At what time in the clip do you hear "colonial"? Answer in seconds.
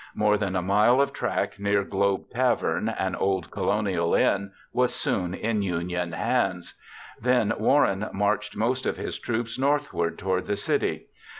3.51-4.15